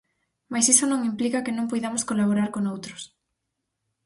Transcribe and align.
Mais 0.51 0.65
iso 0.73 0.85
non 0.87 1.07
implica 1.11 1.43
que 1.45 1.55
non 1.57 1.69
poidamos 1.71 2.05
colaborar 2.09 2.49
con 2.55 2.63
outros. 2.73 3.01